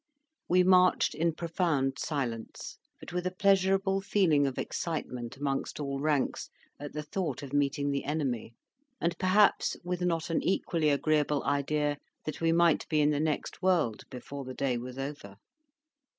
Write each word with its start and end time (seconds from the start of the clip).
We 0.49 0.63
marched 0.63 1.13
in 1.13 1.35
profound 1.35 1.99
silence, 1.99 2.79
but 2.99 3.13
with 3.13 3.27
a 3.27 3.31
pleasurable 3.35 4.01
feeling 4.01 4.47
of 4.47 4.57
excitement 4.57 5.37
amongst 5.37 5.79
all 5.79 5.99
ranks 5.99 6.49
at 6.79 6.93
the 6.93 7.03
thought 7.03 7.43
of 7.43 7.53
meeting 7.53 7.91
the 7.91 8.03
enemy, 8.05 8.55
and 8.99 9.15
perhaps 9.19 9.77
with 9.83 10.01
not 10.01 10.31
an 10.31 10.41
equally 10.41 10.89
agreeable 10.89 11.43
idea 11.43 11.99
that 12.25 12.41
we 12.41 12.51
might 12.51 12.89
be 12.89 12.99
in 12.99 13.11
the 13.11 13.19
next 13.19 13.61
world 13.61 14.01
before 14.09 14.43
the 14.43 14.55
day 14.55 14.75
was 14.75 14.97
over. 14.97 15.35